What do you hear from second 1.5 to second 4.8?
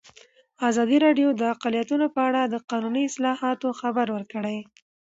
اقلیتونه په اړه د قانوني اصلاحاتو خبر ورکړی.